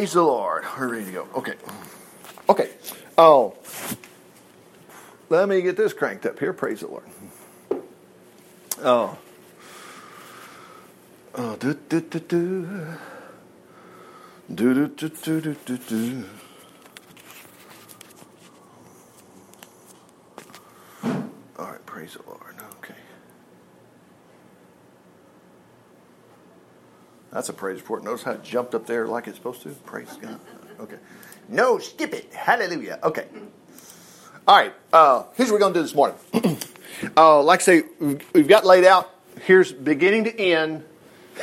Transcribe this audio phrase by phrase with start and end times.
[0.00, 0.64] Praise the Lord.
[0.78, 1.28] We're ready to go.
[1.34, 1.52] Okay.
[2.48, 2.70] Okay.
[3.18, 3.54] Oh.
[5.28, 6.54] Let me get this cranked up here.
[6.54, 7.04] Praise the Lord.
[8.82, 9.18] Oh.
[11.34, 12.68] Oh, do, do, do, do.
[14.54, 16.24] Do, do, do, do, do, do, do.
[21.58, 22.56] All right, praise the Lord.
[22.78, 22.94] Okay.
[27.32, 28.04] That's a praise report.
[28.04, 29.70] Notice how it jumped up there like it's supposed to?
[29.70, 30.40] Praise God.
[30.80, 30.96] Okay.
[31.48, 32.32] No, skip it.
[32.32, 32.98] Hallelujah.
[33.02, 33.26] Okay.
[34.46, 34.74] All right.
[34.92, 36.16] Uh, here's what we're going to do this morning.
[37.16, 37.82] uh, like I say,
[38.32, 39.10] we've got laid out.
[39.42, 40.84] Here's beginning to end.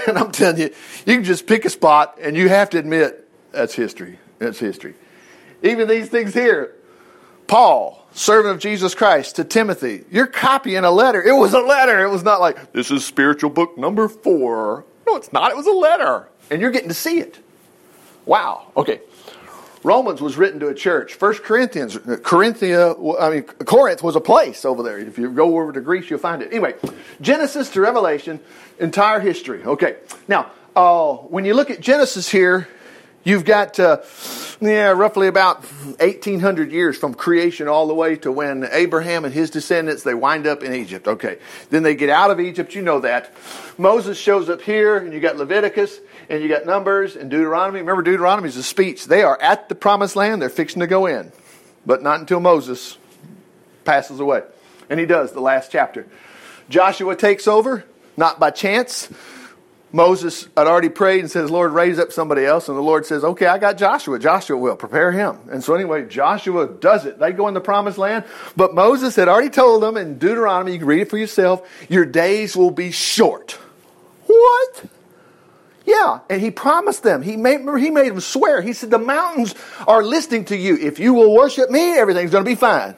[0.08, 0.70] And I'm telling you,
[1.08, 4.20] you can just pick a spot and you have to admit that's history.
[4.38, 4.94] That's history.
[5.64, 6.76] Even these things here.
[7.48, 10.04] Paul, servant of Jesus Christ, to Timothy.
[10.12, 11.24] You're copying a letter.
[11.24, 12.06] It was a letter.
[12.06, 14.86] It was not like, this is spiritual book number four.
[15.08, 15.52] No, it's not.
[15.52, 16.28] It was a letter.
[16.52, 17.40] And you're getting to see it.
[18.26, 18.72] Wow.
[18.76, 19.00] Okay.
[19.84, 21.14] Romans was written to a church.
[21.14, 25.00] First Corinthians, Corinthia, I mean, Corinth was a place over there.
[25.00, 26.50] If you go over to Greece, you'll find it.
[26.52, 26.74] Anyway,
[27.22, 28.42] Genesis to Revelation,
[28.80, 29.64] entire history.
[29.64, 29.96] Okay.
[30.28, 32.68] Now, uh, when you look at Genesis here,
[33.28, 34.04] You've got, uh,
[34.62, 35.66] yeah, roughly about
[36.00, 40.48] 1800 years from creation all the way to when Abraham and his descendants, they wind
[40.48, 41.10] up in Egypt.
[41.10, 41.38] Okay.
[41.70, 42.74] Then they get out of Egypt.
[42.74, 43.34] You know that.
[43.78, 47.82] Moses shows up here and you got Leviticus and you got Numbers and Deuteronomy.
[47.82, 49.08] Remember Deuteronomy is a speech.
[49.08, 50.42] They are at the promised land.
[50.42, 51.34] They're fixing to go in.
[51.86, 52.98] But not until Moses
[53.84, 54.44] passes away.
[54.90, 56.08] And he does, the last chapter.
[56.70, 57.84] Joshua takes over,
[58.16, 59.10] not by chance.
[59.94, 62.68] Moses had already prayed and says, Lord, raise up somebody else.
[62.68, 64.20] And the Lord says, okay, I got Joshua.
[64.20, 65.38] Joshua will prepare him.
[65.50, 67.20] And so anyway, Joshua does it.
[67.20, 68.26] They go in the promised land.
[68.58, 72.06] But Moses had already told them in Deuteronomy, you can read it for yourself, your
[72.06, 73.54] days will be short.
[74.26, 74.86] What?
[75.86, 77.22] Yeah, and he promised them.
[77.22, 78.62] He made, he made them swear.
[78.62, 79.56] He said, the mountains
[79.88, 80.76] are listening to you.
[80.76, 82.98] If you will worship me, everything's going to be fine.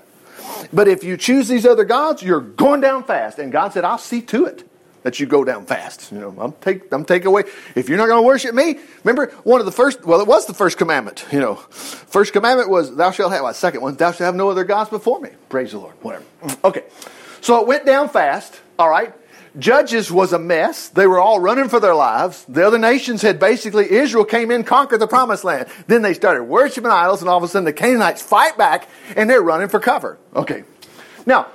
[0.74, 3.38] But if you choose these other gods, you're going down fast.
[3.38, 4.68] And God said, I'll see to it
[5.04, 6.12] that you go down fast.
[6.12, 7.44] You know, I'm take I'm take away.
[7.76, 10.04] If you're not going to worship me, remember one of the first.
[10.06, 11.26] Well, it was the first commandment.
[11.32, 13.44] You know, first commandment was thou shalt have.
[13.44, 15.30] Well, second one, thou shalt have no other gods before me.
[15.50, 15.96] Praise the Lord.
[16.02, 16.26] Whatever.
[16.64, 16.84] Okay,
[17.42, 18.60] so it went down fast.
[18.78, 19.14] All right.
[19.58, 20.90] Judges was a mess.
[20.90, 22.46] They were all running for their lives.
[22.48, 25.68] The other nations had basically, Israel came in, conquered the promised land.
[25.88, 29.28] Then they started worshiping idols, and all of a sudden the Canaanites fight back, and
[29.28, 30.20] they're running for cover.
[30.36, 30.64] Okay.
[31.26, 31.48] Now,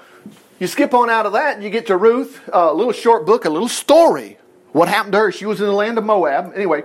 [0.58, 3.44] you skip on out of that and you get to Ruth, a little short book,
[3.44, 4.38] a little story.
[4.72, 5.32] What happened to her?
[5.32, 6.52] She was in the land of Moab.
[6.54, 6.84] Anyway,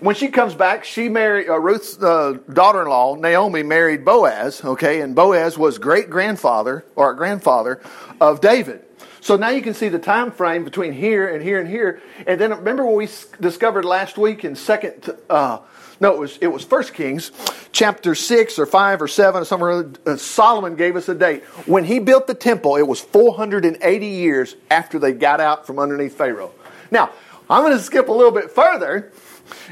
[0.00, 4.64] when she comes back, she married uh, Ruth's uh, daughter-in-law Naomi married Boaz.
[4.64, 7.80] Okay, and Boaz was great grandfather or grandfather
[8.20, 8.84] of David.
[9.20, 12.00] So now you can see the time frame between here and here and here.
[12.26, 13.08] And then remember what we
[13.40, 15.58] discovered last week in Second uh,
[16.00, 17.32] no, it was it was First Kings,
[17.72, 19.90] chapter six or five or seven or somewhere.
[20.06, 22.76] Uh, Solomon gave us a date when he built the temple.
[22.76, 26.52] It was 480 years after they got out from underneath Pharaoh.
[26.90, 27.10] Now
[27.50, 29.12] I'm going to skip a little bit further,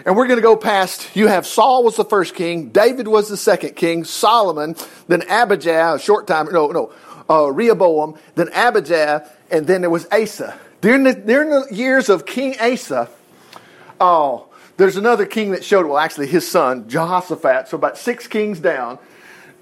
[0.04, 1.14] and we're going to go past.
[1.14, 4.74] You have Saul was the first king, David was the second king, Solomon,
[5.08, 6.48] then Abijah, a short time.
[6.50, 6.92] No, no,
[7.28, 10.58] uh, Rehoboam, then Abijah, and then there was Asa.
[10.80, 13.08] During the, during the years of King Asa,
[14.00, 14.45] oh,
[14.76, 18.98] there's another king that showed, well, actually, his son, Jehoshaphat, so about six kings down.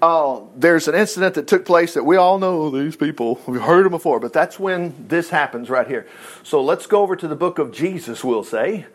[0.01, 3.39] Uh, there's an incident that took place that we all know these people.
[3.47, 6.05] We've heard them before, but that's when this happens right here.
[6.43, 8.85] So let's go over to the book of Jesus, we'll say.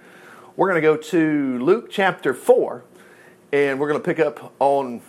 [0.57, 2.85] We're going to go to Luke chapter 4,
[3.53, 5.01] and we're going to pick up on,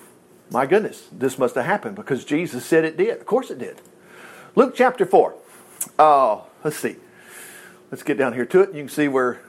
[0.49, 3.17] my goodness, this must have happened because Jesus said it did.
[3.17, 3.81] Of course it did.
[4.55, 5.35] Luke chapter 4.
[5.99, 6.95] Uh, let's see.
[7.91, 8.69] Let's get down here to it.
[8.69, 9.41] You can see where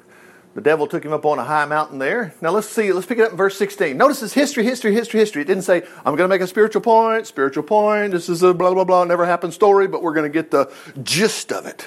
[0.55, 2.35] the devil took him up on a high mountain there.
[2.43, 3.97] Now let's see, let's pick it up in verse 16.
[3.97, 5.43] Notice this history, history, history, history.
[5.43, 8.53] It didn't say, I'm going to make a spiritual point, spiritual point, this is a
[8.53, 10.71] blah, blah, blah, never happened story, but we're going to get the
[11.03, 11.87] gist of it.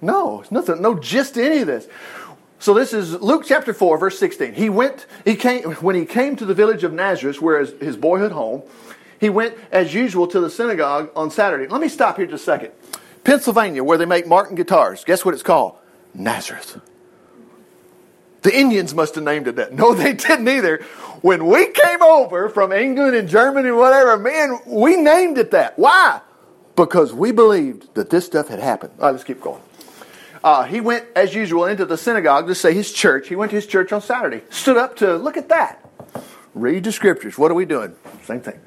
[0.00, 1.86] No, it's nothing, no gist to any of this.
[2.58, 4.54] So this is Luke chapter 4, verse 16.
[4.54, 7.96] He went, he came, when he came to the village of Nazareth, where his, his
[7.96, 8.62] boyhood home,
[9.20, 11.66] he went as usual to the synagogue on Saturday.
[11.66, 12.72] Let me stop here just a second.
[13.24, 15.04] Pennsylvania, where they make Martin guitars.
[15.04, 15.76] Guess what it's called?
[16.14, 16.80] Nazareth.
[18.46, 19.72] The Indians must have named it that.
[19.72, 20.76] No, they didn't either.
[21.20, 25.76] When we came over from England and Germany and whatever, man, we named it that.
[25.76, 26.20] Why?
[26.76, 28.92] Because we believed that this stuff had happened.
[29.00, 29.60] All right, let's keep going.
[30.44, 33.26] Uh, he went, as usual, into the synagogue to say his church.
[33.26, 34.42] He went to his church on Saturday.
[34.50, 35.84] Stood up to look at that.
[36.54, 37.36] Read the scriptures.
[37.36, 37.96] What are we doing?
[38.22, 38.60] Same thing.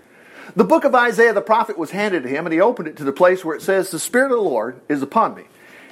[0.58, 3.06] The book of Isaiah the prophet was handed to him, and he opened it to
[3.06, 5.46] the place where it says, The Spirit of the Lord is upon me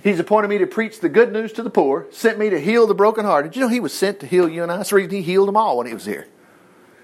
[0.03, 2.87] He's appointed me to preach the good news to the poor, sent me to heal
[2.87, 3.55] the brokenhearted.
[3.55, 4.77] You know, he was sent to heal you and I.
[4.77, 6.27] That's the reason he healed them all when he was here.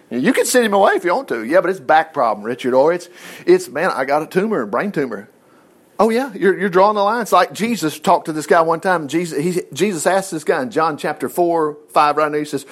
[0.10, 1.44] You can send him away if you want to.
[1.44, 2.75] Yeah, but it's back problem, Richard.
[2.75, 3.10] Or it's,
[3.48, 5.28] it's man, I got a tumor, a brain tumor.
[6.00, 7.22] Oh yeah, you're, you're drawing the line.
[7.22, 9.07] It's like Jesus talked to this guy one time.
[9.07, 12.38] Jesus, he, Jesus asked this guy in John chapter four, five, right now.
[12.38, 12.66] He says,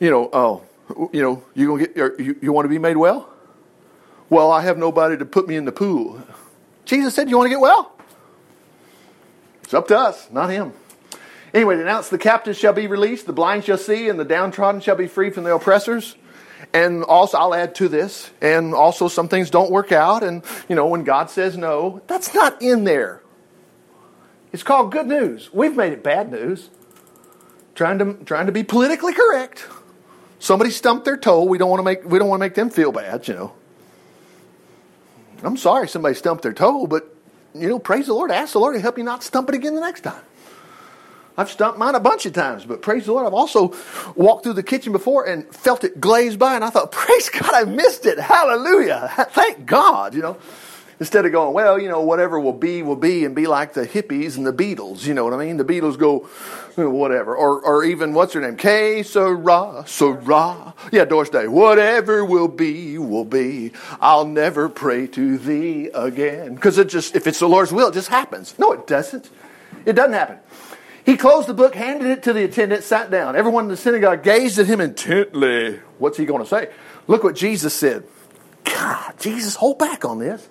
[0.00, 0.62] you know, oh,
[1.12, 3.28] you know, you gonna get, you, you want to be made well?
[4.28, 6.22] Well, I have nobody to put me in the pool.
[6.84, 7.91] Jesus said, you want to get well?
[9.62, 10.72] It's up to us, not him.
[11.54, 14.96] Anyway, announce the captives shall be released, the blind shall see, and the downtrodden shall
[14.96, 16.16] be free from the oppressors.
[16.72, 20.76] And also, I'll add to this, and also some things don't work out, and you
[20.76, 23.22] know, when God says no, that's not in there.
[24.52, 25.52] It's called good news.
[25.52, 26.70] We've made it bad news.
[27.74, 29.66] Trying to trying to be politically correct.
[30.38, 31.44] Somebody stumped their toe.
[31.44, 33.54] We don't want to make we don't want to make them feel bad, you know.
[35.42, 37.14] I'm sorry somebody stumped their toe, but
[37.54, 38.30] you know, praise the Lord.
[38.30, 40.22] Ask the Lord to help you not stump it again the next time.
[41.36, 43.74] I've stumped mine a bunch of times, but praise the Lord, I've also
[44.14, 47.50] walked through the kitchen before and felt it glaze by, and I thought, praise God,
[47.54, 48.18] I missed it.
[48.18, 49.10] Hallelujah.
[49.30, 50.36] Thank God, you know.
[51.02, 53.84] Instead of going, well, you know, whatever will be, will be, and be like the
[53.84, 55.56] hippies and the Beatles, you know what I mean?
[55.56, 56.20] The Beatles go,
[56.76, 57.34] whatever.
[57.34, 58.56] Or, or even, what's her name?
[58.56, 60.74] Que, sera, sera.
[60.92, 61.48] Yeah, Doris Day.
[61.48, 63.72] Whatever will be, will be.
[64.00, 66.54] I'll never pray to thee again.
[66.54, 68.56] Because it just, if it's the Lord's will, it just happens.
[68.56, 69.28] No, it doesn't.
[69.84, 70.38] It doesn't happen.
[71.04, 73.34] He closed the book, handed it to the attendant, sat down.
[73.34, 75.80] Everyone in the synagogue gazed at him intently.
[75.98, 76.70] What's he going to say?
[77.08, 78.04] Look what Jesus said.
[78.62, 80.48] God, Jesus, hold back on this.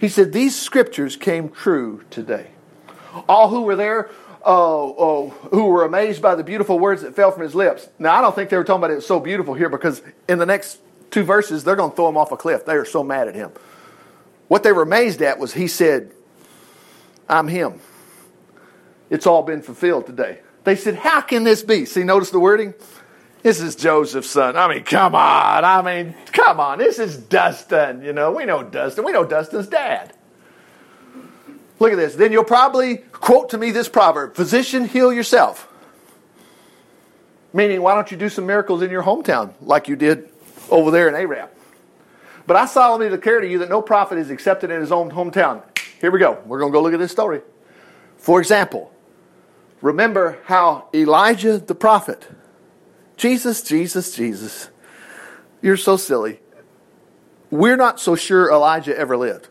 [0.00, 2.48] He said, These scriptures came true today.
[3.28, 4.10] All who were there,
[4.44, 7.88] uh, uh, who were amazed by the beautiful words that fell from his lips.
[7.98, 10.46] Now, I don't think they were talking about it so beautiful here because in the
[10.46, 10.78] next
[11.10, 12.64] two verses, they're going to throw him off a cliff.
[12.64, 13.50] They are so mad at him.
[14.48, 16.12] What they were amazed at was he said,
[17.28, 17.80] I'm him.
[19.10, 20.40] It's all been fulfilled today.
[20.64, 21.84] They said, How can this be?
[21.84, 22.74] See, notice the wording?
[23.42, 24.56] This is Joseph's son.
[24.56, 25.64] I mean, come on.
[25.64, 26.78] I mean, come on.
[26.78, 28.02] This is Dustin.
[28.02, 29.04] You know, we know Dustin.
[29.04, 30.12] We know Dustin's dad.
[31.78, 32.14] Look at this.
[32.14, 35.66] Then you'll probably quote to me this proverb Physician, heal yourself.
[37.52, 40.30] Meaning, why don't you do some miracles in your hometown like you did
[40.70, 41.50] over there in Arab?
[42.46, 45.62] But I solemnly declare to you that no prophet is accepted in his own hometown.
[46.00, 46.38] Here we go.
[46.46, 47.40] We're going to go look at this story.
[48.18, 48.92] For example,
[49.80, 52.28] remember how Elijah the prophet,
[53.20, 54.70] Jesus, Jesus, Jesus,
[55.60, 56.40] you're so silly.
[57.50, 59.46] We're not so sure Elijah ever lived.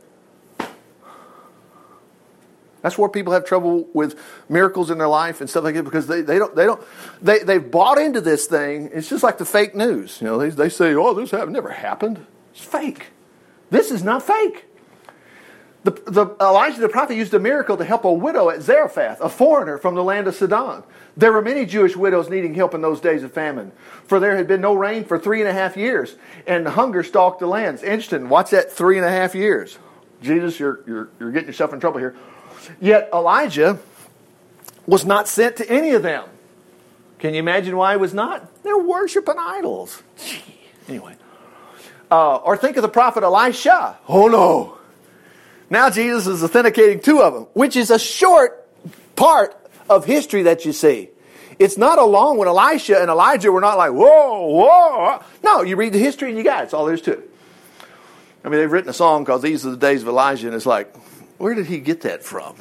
[2.82, 4.20] That's where people have trouble with
[4.50, 6.82] miracles in their life and stuff like that because they, they don't they don't
[7.22, 8.90] they they've bought into this thing.
[8.92, 10.20] It's just like the fake news.
[10.20, 13.08] You know, they, they say, "Oh, this have never happened." It's fake.
[13.70, 14.66] This is not fake.
[15.84, 19.30] The, the, Elijah the prophet used a miracle to help a widow at Zarephath, a
[19.30, 20.84] foreigner from the land of Sidon.
[21.16, 23.72] There were many Jewish widows needing help in those days of famine,
[24.06, 26.16] for there had been no rain for three and a half years,
[26.46, 27.82] and hunger stalked the lands.
[27.82, 28.28] Interesting.
[28.28, 29.78] What's that three and a half years?
[30.22, 32.16] Jesus, you're, you're, you're getting yourself in trouble here.
[32.82, 33.80] Yet Elijah
[34.86, 36.26] was not sent to any of them.
[37.20, 38.64] Can you imagine why he was not?
[38.64, 40.04] They're worshiping idols.
[40.18, 40.42] Gee.
[40.88, 41.16] Anyway.
[42.12, 43.98] Uh, or think of the prophet Elisha.
[44.08, 44.79] Oh no.
[45.70, 48.68] Now Jesus is authenticating two of them, which is a short
[49.16, 49.56] part
[49.90, 51.10] of history that you see.
[51.60, 52.48] It's not a long one.
[52.48, 55.22] Elisha and Elijah were not like, whoa, whoa.
[55.44, 56.66] No, you read the history and you got it.
[56.66, 57.30] It's all there is to it.
[58.44, 60.66] I mean, they've written a song called These Are the Days of Elijah, and it's
[60.66, 60.96] like,
[61.38, 62.56] where did he get that from?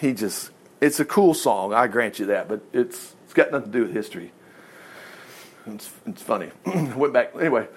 [0.00, 3.70] He just, it's a cool song, I grant you that, but it's, it's got nothing
[3.70, 4.32] to do with history.
[5.66, 6.50] It's, it's funny.
[6.64, 7.68] Went back, anyway.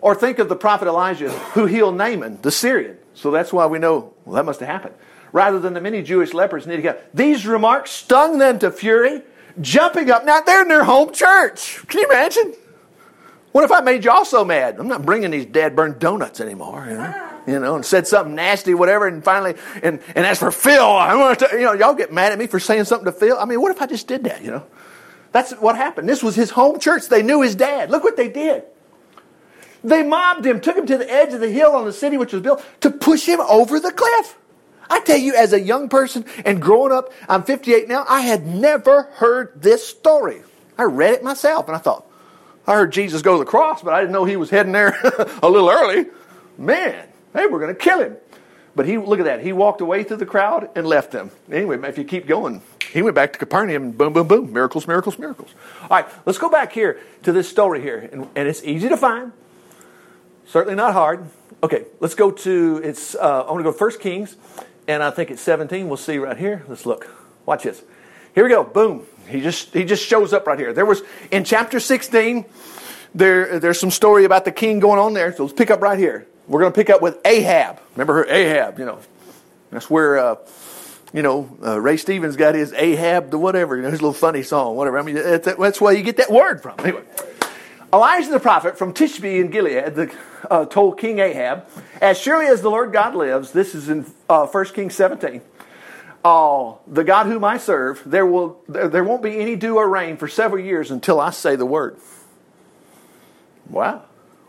[0.00, 2.96] Or think of the prophet Elijah who healed Naaman, the Syrian.
[3.16, 4.94] So that's why we know, well, that must have happened.
[5.32, 7.02] Rather than the many Jewish lepers needing help.
[7.14, 9.22] These remarks stung them to fury,
[9.60, 10.24] jumping up.
[10.24, 11.84] Now they're in their home church.
[11.88, 12.54] Can you imagine?
[13.52, 14.78] What if I made y'all so mad?
[14.78, 17.30] I'm not bringing these dad burned donuts anymore, you know?
[17.46, 21.14] You know, and said something nasty, whatever, and finally, and, and as for Phil, I
[21.14, 23.38] want to, you know, y'all get mad at me for saying something to Phil.
[23.38, 24.66] I mean, what if I just did that, you know?
[25.32, 26.08] That's what happened.
[26.08, 27.08] This was his home church.
[27.08, 27.90] They knew his dad.
[27.90, 28.64] Look what they did.
[29.86, 32.32] They mobbed him, took him to the edge of the hill on the city which
[32.32, 34.36] was built to push him over the cliff.
[34.90, 38.46] I tell you, as a young person and growing up, I'm 58 now, I had
[38.46, 40.42] never heard this story.
[40.76, 42.04] I read it myself and I thought,
[42.66, 44.88] I heard Jesus go to the cross, but I didn't know he was heading there
[45.42, 46.06] a little early.
[46.58, 48.16] Man, they were going to kill him.
[48.74, 49.40] But he, look at that.
[49.40, 51.30] He walked away through the crowd and left them.
[51.50, 52.60] Anyway, if you keep going,
[52.92, 54.52] he went back to Capernaum and boom, boom, boom.
[54.52, 55.54] Miracles, miracles, miracles.
[55.82, 58.08] All right, let's go back here to this story here.
[58.12, 59.30] And, and it's easy to find.
[60.46, 61.26] Certainly not hard.
[61.62, 63.14] Okay, let's go to it's.
[63.14, 64.36] Uh, I want to go First Kings
[64.88, 65.88] and I think it's 17.
[65.88, 66.64] We'll see right here.
[66.68, 67.08] Let's look.
[67.44, 67.82] Watch this.
[68.34, 68.62] Here we go.
[68.64, 69.06] Boom.
[69.28, 70.72] He just he just shows up right here.
[70.72, 72.44] There was in chapter 16.
[73.14, 75.34] There there's some story about the king going on there.
[75.34, 76.26] So let's pick up right here.
[76.46, 77.80] We're going to pick up with Ahab.
[77.96, 78.78] Remember her Ahab.
[78.78, 79.00] You know,
[79.70, 80.18] that's where.
[80.18, 80.36] Uh,
[81.12, 84.42] you know, uh, Ray Stevens got his Ahab the whatever, you know, his little funny
[84.42, 84.98] song, whatever.
[84.98, 86.74] I mean, that's, that's where you get that word from.
[86.80, 87.04] Anyway,
[87.92, 90.14] Elijah the prophet from Tishbe in Gilead the,
[90.50, 91.66] uh, told King Ahab,
[92.00, 95.40] As surely as the Lord God lives, this is in uh, 1 Kings 17,
[96.24, 100.16] uh, the God whom I serve, there, will, there, won't be any dew or rain
[100.16, 101.98] for several years until I say the word.
[103.68, 104.02] Wow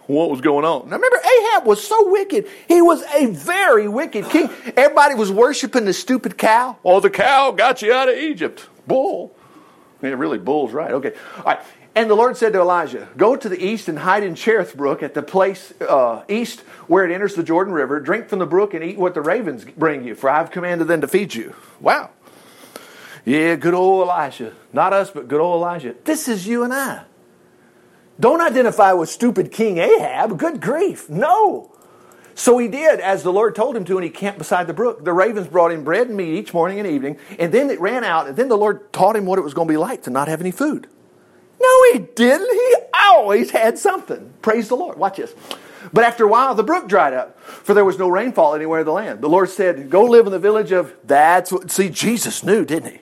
[0.08, 0.89] what was going on.
[0.89, 2.48] Now remember, Ahab was so wicked.
[2.67, 4.50] He was a very wicked king.
[4.75, 6.77] Everybody was worshiping the stupid cow.
[6.84, 8.67] Oh, the cow got you out of Egypt.
[8.88, 9.36] Bull.
[10.01, 10.91] Yeah, really, bull's right.
[10.91, 11.13] Okay.
[11.38, 11.60] All right.
[11.97, 15.01] And the Lord said to Elijah, Go to the east and hide in Cherith Brook
[15.01, 17.99] at the place uh, east where it enters the Jordan River.
[17.99, 21.01] Drink from the brook and eat what the ravens bring you, for I've commanded them
[21.01, 21.55] to feed you.
[21.79, 22.11] Wow.
[23.25, 24.53] Yeah, good old Elijah.
[24.71, 25.95] Not us, but good old Elijah.
[26.03, 27.01] This is you and I.
[28.19, 30.37] Don't identify with stupid King Ahab.
[30.37, 31.09] Good grief.
[31.09, 31.73] No.
[32.35, 35.03] So he did as the Lord told him to, and he camped beside the brook.
[35.03, 38.03] The ravens brought him bread and meat each morning and evening, and then it ran
[38.03, 40.11] out, and then the Lord taught him what it was going to be like to
[40.11, 40.87] not have any food.
[41.59, 42.51] No, he didn't.
[42.51, 44.33] He always had something.
[44.41, 44.97] Praise the Lord.
[44.97, 45.33] Watch this.
[45.93, 48.85] But after a while, the brook dried up, for there was no rainfall anywhere in
[48.85, 49.21] the land.
[49.21, 50.93] The Lord said, Go live in the village of.
[51.03, 51.71] That's what.
[51.71, 52.99] See, Jesus knew, didn't he?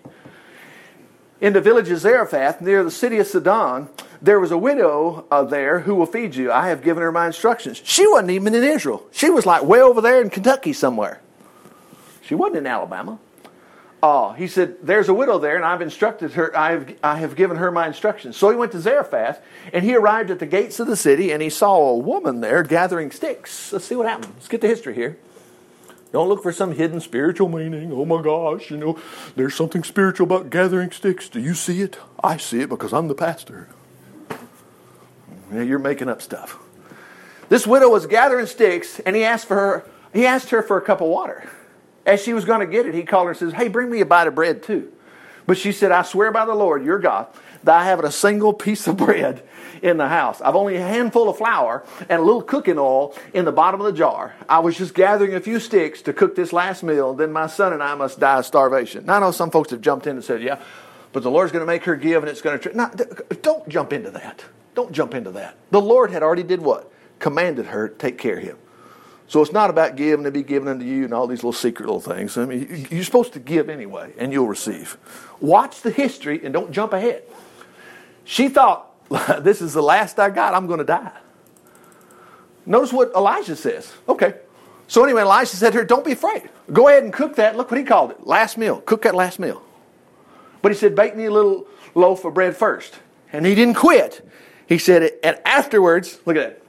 [1.42, 3.90] In the village of Zarephath, near the city of Sidon,
[4.22, 6.52] there was a widow uh, there who will feed you.
[6.52, 7.82] I have given her my instructions.
[7.84, 9.06] She wasn't even in Israel.
[9.12, 11.22] She was like way over there in Kentucky somewhere.
[12.22, 13.20] She wasn't in Alabama.
[14.06, 17.36] Uh, he said, There's a widow there, and I've instructed her, I have, I have
[17.36, 18.38] given her my instructions.
[18.38, 19.42] So he went to Zarephath,
[19.74, 22.62] and he arrived at the gates of the city, and he saw a woman there
[22.62, 23.74] gathering sticks.
[23.74, 24.34] Let's see what happened.
[24.36, 25.18] Let's get the history here.
[26.12, 27.92] Don't look for some hidden spiritual meaning.
[27.92, 29.00] Oh my gosh, you know,
[29.36, 31.28] there's something spiritual about gathering sticks.
[31.28, 31.98] Do you see it?
[32.24, 33.70] I see it because I'm the pastor.
[35.52, 36.60] Yeah, You're making up stuff.
[37.50, 39.86] This widow was gathering sticks, and he asked for her.
[40.14, 41.50] He asked her for a cup of water.
[42.06, 44.02] As she was going to get it, he called her and says, "Hey, bring me
[44.02, 44.92] a bite of bread too."
[45.48, 47.28] But she said, "I swear by the Lord, your God,
[47.64, 49.44] that I haven't a single piece of bread
[49.82, 50.42] in the house.
[50.42, 53.86] I've only a handful of flour and a little cooking oil in the bottom of
[53.86, 54.36] the jar.
[54.48, 57.14] I was just gathering a few sticks to cook this last meal.
[57.14, 59.82] Then my son and I must die of starvation." Now I know some folks have
[59.82, 60.60] jumped in and said, "Yeah."
[61.12, 62.70] But the Lord's going to make her give, and it's going to.
[62.70, 62.76] Tr-.
[62.76, 62.92] No,
[63.42, 64.44] don't jump into that.
[64.76, 65.56] Don't jump into that.
[65.72, 66.92] The Lord had already did what?
[67.20, 68.58] Commanded her to take care of him.
[69.28, 71.86] So it's not about giving to be given unto you and all these little secret
[71.86, 72.38] little things.
[72.38, 74.98] I mean, you're supposed to give anyway, and you'll receive.
[75.40, 77.24] Watch the history and don't jump ahead.
[78.24, 78.92] She thought,
[79.44, 81.12] this is the last I got, I'm going to die.
[82.66, 83.92] Notice what Elijah says.
[84.08, 84.36] Okay.
[84.88, 86.50] So anyway, Elijah said to her, Don't be afraid.
[86.72, 87.56] Go ahead and cook that.
[87.56, 88.82] Look what he called it last meal.
[88.82, 89.64] Cook that last meal.
[90.62, 92.96] But he said, Bake me a little loaf of bread first.
[93.32, 94.28] And he didn't quit.
[94.68, 96.65] He said, and afterwards, look at that,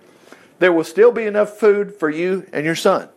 [0.59, 3.09] there will still be enough food for you and your son.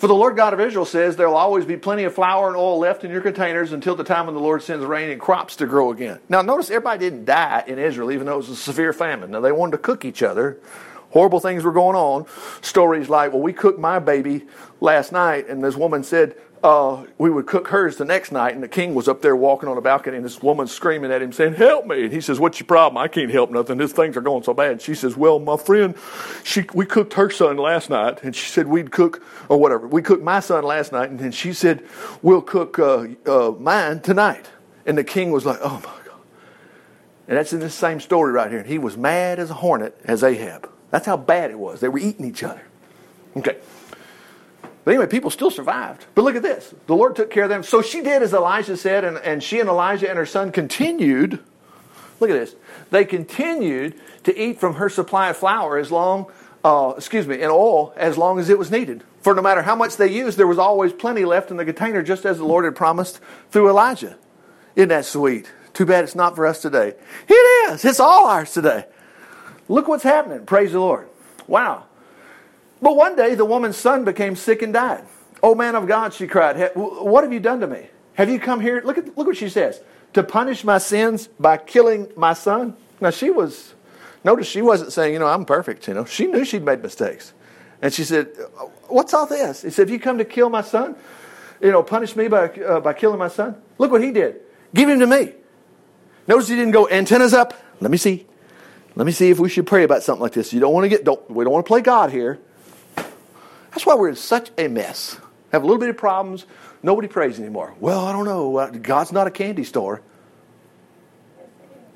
[0.00, 2.56] For the Lord God of Israel says, There will always be plenty of flour and
[2.56, 5.56] oil left in your containers until the time when the Lord sends rain and crops
[5.56, 6.20] to grow again.
[6.30, 9.32] Now, notice everybody didn't die in Israel, even though it was a severe famine.
[9.32, 10.58] Now, they wanted to cook each other.
[11.10, 12.24] Horrible things were going on.
[12.62, 14.46] Stories like, Well, we cooked my baby
[14.80, 18.62] last night, and this woman said, uh, we would cook hers the next night, and
[18.62, 21.32] the king was up there walking on the balcony, and this woman screaming at him,
[21.32, 22.98] saying, "Help me!" And he says, "What's your problem?
[22.98, 23.78] I can't help nothing.
[23.78, 25.94] These things are going so bad." And she says, "Well, my friend,
[26.44, 29.86] she we cooked her son last night, and she said we'd cook or whatever.
[29.86, 31.82] We cooked my son last night, and then she said
[32.20, 34.50] we'll cook uh, uh, mine tonight."
[34.84, 36.20] And the king was like, "Oh my god!"
[37.26, 38.60] And that's in this same story right here.
[38.60, 40.68] And he was mad as a hornet as Ahab.
[40.90, 41.80] That's how bad it was.
[41.80, 42.62] They were eating each other.
[43.36, 43.56] Okay.
[44.84, 46.06] But anyway, people still survived.
[46.14, 46.74] But look at this.
[46.86, 47.62] The Lord took care of them.
[47.62, 51.38] So she did as Elijah said, and, and she and Elijah and her son continued.
[52.18, 52.54] Look at this.
[52.90, 53.94] They continued
[54.24, 56.30] to eat from her supply of flour as long,
[56.64, 59.04] uh, excuse me, and oil as long as it was needed.
[59.20, 62.02] For no matter how much they used, there was always plenty left in the container,
[62.02, 63.20] just as the Lord had promised
[63.50, 64.16] through Elijah.
[64.76, 65.50] Isn't that sweet?
[65.74, 66.94] Too bad it's not for us today.
[67.28, 67.34] It
[67.70, 67.84] is.
[67.84, 68.86] It's all ours today.
[69.68, 70.46] Look what's happening.
[70.46, 71.08] Praise the Lord.
[71.46, 71.84] Wow.
[72.82, 75.04] But one day the woman's son became sick and died.
[75.42, 77.88] Oh man of God, she cried, what have you done to me?
[78.14, 78.82] Have you come here?
[78.84, 79.80] Look at look what she says.
[80.14, 82.76] To punish my sins by killing my son?
[83.00, 83.74] Now she was
[84.24, 86.04] notice she wasn't saying, you know, I'm perfect, you know.
[86.04, 87.32] She knew she'd made mistakes.
[87.82, 88.28] And she said,
[88.88, 89.62] What's all this?
[89.62, 90.96] He said, Have you come to kill my son?
[91.60, 93.56] You know, punish me by, uh, by killing my son?
[93.78, 94.40] Look what he did.
[94.74, 95.32] Give him to me.
[96.26, 97.54] Notice he didn't go antennas up.
[97.80, 98.26] Let me see.
[98.94, 100.52] Let me see if we should pray about something like this.
[100.52, 102.38] You don't want to get don't we don't want to play God here.
[103.70, 105.18] That's why we're in such a mess.
[105.52, 106.44] have a little bit of problems.
[106.82, 107.74] Nobody prays anymore.
[107.78, 108.56] Well, I don't know.
[108.56, 110.02] Uh, God's not a candy store.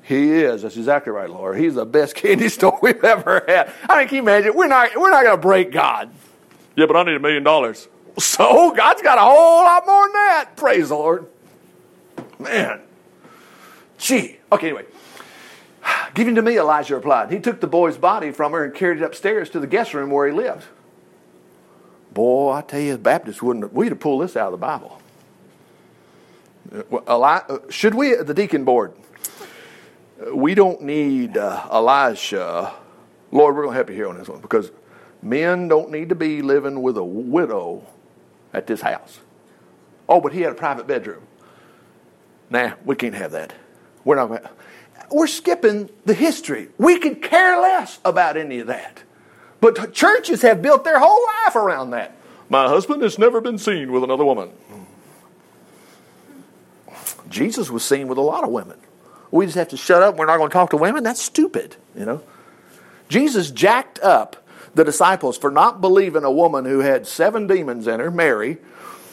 [0.03, 0.61] He is.
[0.61, 1.57] That's exactly right, Lord.
[1.57, 3.71] He's the best candy store we've ever had.
[3.89, 4.53] I mean, can you imagine?
[4.55, 6.11] We're not, we're not going to break God.
[6.75, 7.87] Yeah, but I need a million dollars.
[8.19, 10.55] So God's got a whole lot more than that.
[10.55, 11.25] Praise the Lord.
[12.39, 12.81] Man.
[13.97, 14.37] Gee.
[14.51, 14.85] Okay, anyway.
[16.13, 17.31] Give him to me, Elijah replied.
[17.31, 20.11] He took the boy's body from her and carried it upstairs to the guest room
[20.11, 20.65] where he lived.
[22.15, 25.01] Boy, I tell you, Baptists wouldn't, we'd have pulled this out of the Bible.
[27.05, 28.93] Uh, should we, the deacon board,
[30.25, 32.73] uh, we don't need uh, Elisha.
[33.31, 34.71] Lord, we're going to help you here on this one because
[35.21, 37.85] men don't need to be living with a widow
[38.53, 39.19] at this house.
[40.07, 41.23] Oh, but he had a private bedroom.
[42.49, 43.51] Nah, we can't have that.
[44.05, 44.53] We're not
[45.11, 46.69] we're skipping the history.
[46.77, 49.03] We could care less about any of that.
[49.65, 52.15] But churches have built their whole life around that.
[52.49, 54.51] My husband has never been seen with another woman.
[57.29, 58.77] Jesus was seen with a lot of women.
[59.31, 60.17] We just have to shut up.
[60.17, 61.03] We're not going to talk to women.
[61.03, 62.21] That's stupid, you know.
[63.09, 64.45] Jesus jacked up
[64.75, 68.59] the disciples for not believing a woman who had seven demons in her, Mary,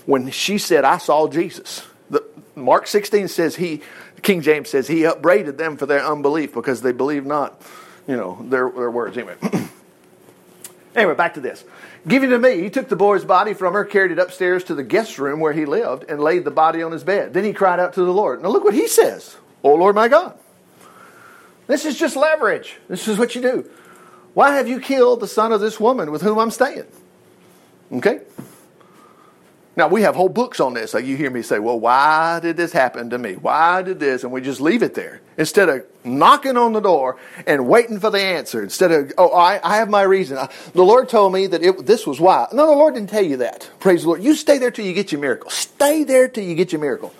[0.04, 1.87] when she said, I saw Jesus.
[2.11, 2.23] The,
[2.54, 3.80] Mark 16 says he
[4.21, 7.59] King James says he upbraided them for their unbelief because they believed not,
[8.06, 9.16] you know, their, their words.
[9.16, 9.37] Anyway.
[10.94, 11.64] anyway, back to this.
[12.06, 14.82] Giving to me, he took the boy's body from her, carried it upstairs to the
[14.82, 17.32] guest room where he lived, and laid the body on his bed.
[17.34, 18.42] Then he cried out to the Lord.
[18.42, 19.37] Now look what he says.
[19.62, 20.37] Oh Lord my God.
[21.66, 22.78] This is just leverage.
[22.88, 23.70] This is what you do.
[24.34, 26.87] Why have you killed the son of this woman with whom I'm staying?
[27.92, 28.20] Okay?
[29.75, 30.93] Now, we have whole books on this.
[30.93, 33.35] Like you hear me say, well, why did this happen to me?
[33.37, 34.23] Why did this?
[34.23, 35.23] And we just leave it there.
[35.38, 38.62] Instead of knocking on the door and waiting for the answer.
[38.62, 40.37] Instead of, oh, I, I have my reason.
[40.75, 42.49] The Lord told me that it, this was why.
[42.52, 43.71] No, the Lord didn't tell you that.
[43.81, 44.23] Praise the Lord.
[44.23, 45.49] You stay there till you get your miracle.
[45.49, 47.14] Stay there till you get your miracle.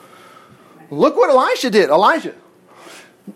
[0.91, 1.89] Look what Elisha did.
[1.89, 2.35] Elijah.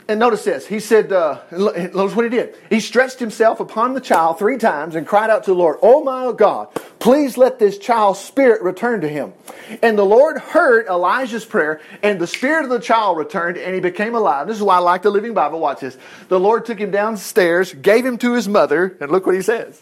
[0.08, 0.66] And notice this.
[0.66, 2.56] He said, uh, notice what he did.
[2.70, 6.02] He stretched himself upon the child three times and cried out to the Lord, Oh
[6.02, 9.32] my God, please let this child's spirit return to him.
[9.82, 13.80] And the Lord heard Elijah's prayer, and the spirit of the child returned, and he
[13.80, 14.48] became alive.
[14.48, 15.60] This is why I like the Living Bible.
[15.60, 15.96] Watch this.
[16.28, 19.80] The Lord took him downstairs, gave him to his mother, and look what he says.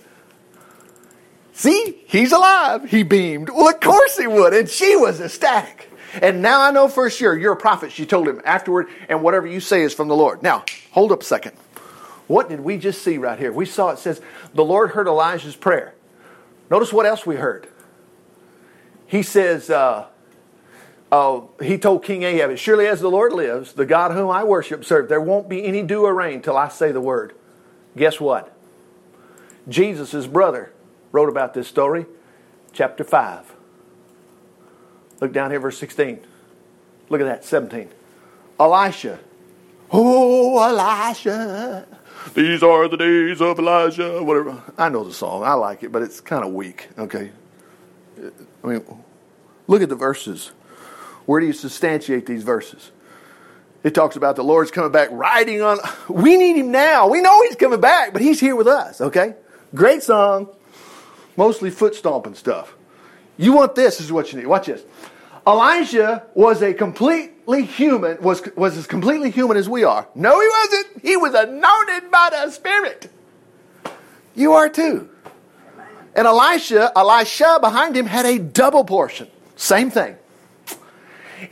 [1.54, 2.90] See, he's alive.
[2.90, 3.48] He beamed.
[3.48, 4.52] Well, of course he would.
[4.52, 5.90] And she was ecstatic.
[6.22, 9.46] And now I know for sure you're a prophet, she told him afterward, and whatever
[9.46, 10.42] you say is from the Lord.
[10.42, 11.56] Now, hold up a second.
[12.26, 13.52] What did we just see right here?
[13.52, 14.20] We saw it says,
[14.54, 15.94] the Lord heard Elijah's prayer.
[16.70, 17.68] Notice what else we heard.
[19.06, 20.06] He says, uh,
[21.12, 24.84] uh, he told King Ahab, surely as the Lord lives, the God whom I worship,
[24.84, 27.34] serve, there won't be any dew or rain till I say the word.
[27.96, 28.56] Guess what?
[29.68, 30.72] Jesus' brother
[31.12, 32.06] wrote about this story,
[32.72, 33.53] chapter 5.
[35.20, 36.20] Look down here, verse 16.
[37.08, 37.88] Look at that, 17.
[38.58, 39.18] Elisha.
[39.90, 41.86] Oh, Elisha.
[42.34, 44.22] These are the days of Elijah.
[44.22, 44.62] Whatever.
[44.78, 45.44] I know the song.
[45.44, 46.88] I like it, but it's kind of weak.
[46.98, 47.30] Okay.
[48.62, 48.84] I mean,
[49.66, 50.52] look at the verses.
[51.26, 52.90] Where do you substantiate these verses?
[53.82, 55.78] It talks about the Lord's coming back riding on.
[56.08, 57.08] We need him now.
[57.08, 59.34] We know he's coming back, but he's here with us, okay?
[59.74, 60.48] Great song.
[61.36, 62.74] Mostly foot stomping stuff.
[63.36, 64.46] You want this, this is what you need.
[64.46, 64.82] Watch this.
[65.46, 70.08] Elijah was a completely human, was, was as completely human as we are.
[70.14, 71.02] No, he wasn't.
[71.02, 73.10] He was anointed by the Spirit.
[74.34, 75.10] You are too.
[76.16, 79.28] And Elisha, Elisha behind him had a double portion.
[79.56, 80.16] Same thing.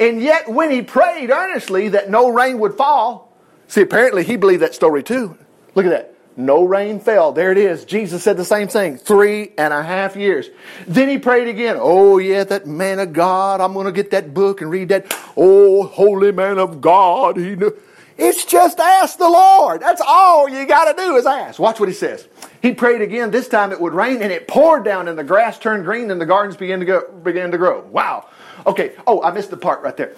[0.01, 4.63] And yet, when he prayed earnestly that no rain would fall, see, apparently he believed
[4.63, 5.37] that story too.
[5.75, 6.12] Look at that.
[6.37, 7.33] No rain fell.
[7.33, 7.85] There it is.
[7.85, 8.97] Jesus said the same thing.
[8.97, 10.49] Three and a half years.
[10.87, 11.77] Then he prayed again.
[11.79, 13.61] Oh, yeah, that man of God.
[13.61, 15.15] I'm going to get that book and read that.
[15.37, 17.37] Oh, holy man of God.
[17.37, 17.77] He knew.
[18.17, 19.81] It's just ask the Lord.
[19.81, 21.59] That's all you got to do is ask.
[21.59, 22.29] Watch what he says.
[22.61, 23.31] He prayed again.
[23.31, 26.21] This time it would rain and it poured down and the grass turned green and
[26.21, 27.81] the gardens began to go, began to grow.
[27.81, 28.29] Wow.
[28.67, 28.93] Okay.
[29.07, 30.15] Oh, I missed the part right there.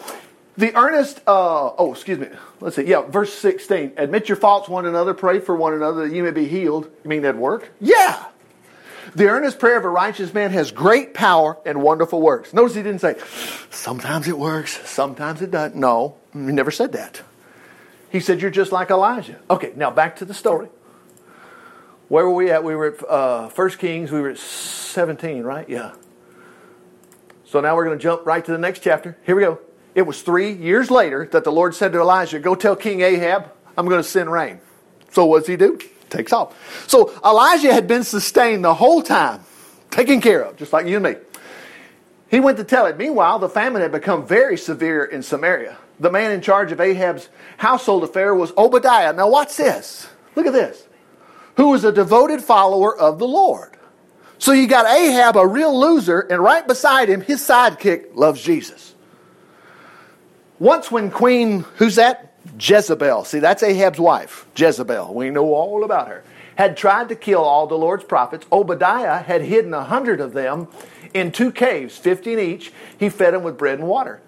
[0.56, 2.28] The earnest, uh, oh, excuse me.
[2.60, 2.84] Let's see.
[2.84, 3.94] Yeah, verse 16.
[3.96, 6.88] Admit your faults one another, pray for one another that you may be healed.
[7.02, 7.70] You mean that work?
[7.80, 8.24] Yeah.
[9.14, 12.54] The earnest prayer of a righteous man has great power and wonderful works.
[12.54, 13.16] Notice he didn't say,
[13.70, 15.78] sometimes it works, sometimes it doesn't.
[15.78, 17.22] No, he never said that.
[18.10, 19.40] He said, You're just like Elijah.
[19.50, 20.68] Okay, now back to the story.
[22.08, 22.62] Where were we at?
[22.62, 25.68] We were at uh, 1 Kings, we were at 17, right?
[25.68, 25.94] Yeah.
[27.44, 29.16] So now we're going to jump right to the next chapter.
[29.24, 29.58] Here we go.
[29.94, 33.50] It was three years later that the Lord said to Elijah, Go tell King Ahab,
[33.76, 34.60] I'm going to send rain.
[35.12, 35.78] So what does he do?
[36.10, 36.88] Takes off.
[36.88, 39.40] So Elijah had been sustained the whole time,
[39.90, 41.16] taken care of, just like you and me.
[42.28, 42.96] He went to tell it.
[42.96, 45.76] Meanwhile, the famine had become very severe in Samaria.
[46.00, 49.12] The man in charge of Ahab's household affair was Obadiah.
[49.12, 50.08] Now, watch this.
[50.34, 50.88] Look at this.
[51.56, 53.76] Who was a devoted follower of the Lord.
[54.38, 58.94] So you got Ahab, a real loser, and right beside him, his sidekick loves Jesus.
[60.58, 62.32] Once, when Queen, who's that?
[62.58, 63.24] Jezebel.
[63.24, 65.12] See, that's Ahab's wife, Jezebel.
[65.12, 66.22] We know all about her.
[66.56, 68.46] Had tried to kill all the Lord's prophets.
[68.52, 70.68] Obadiah had hidden a hundred of them
[71.12, 72.72] in two caves, 15 each.
[72.98, 74.20] He fed them with bread and water.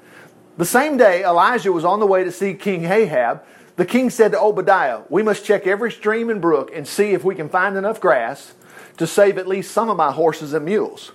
[0.57, 3.45] The same day, Elijah was on the way to see King Ahab.
[3.77, 7.23] The king said to Obadiah, We must check every stream and brook and see if
[7.23, 8.55] we can find enough grass
[8.97, 11.13] to save at least some of my horses and mules.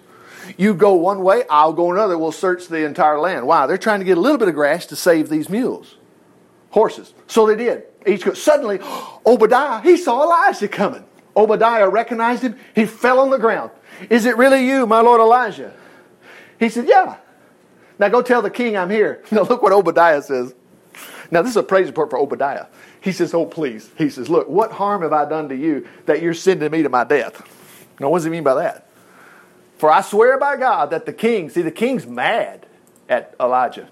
[0.58, 2.18] You go one way, I'll go another.
[2.18, 3.48] We'll search the entire land.
[3.48, 3.68] Why?
[3.68, 5.98] They're trying to get a little bit of grass to save these mules,
[6.70, 7.14] horses.
[7.28, 7.84] So they did.
[8.06, 8.34] Each go.
[8.34, 8.80] Suddenly,
[9.26, 11.04] Obadiah, he saw Elijah coming.
[11.36, 12.58] Obadiah recognized him.
[12.76, 13.72] He fell on the ground.
[14.10, 15.74] Is it really you, my Lord Elijah?
[16.60, 17.18] He said, Yeah.
[18.00, 19.24] Now go tell the king I'm here.
[19.32, 20.54] Now look what Obadiah says.
[21.30, 22.66] Now this is a praise report for Obadiah.
[23.02, 23.90] He says, Oh, please.
[23.98, 26.90] He says, Look, what harm have I done to you that you're sending me to
[26.90, 27.42] my death?
[28.00, 28.88] Now, what does he mean by that?
[29.82, 32.68] For I swear by God that the king, see, the king's mad
[33.10, 33.90] at Elijah,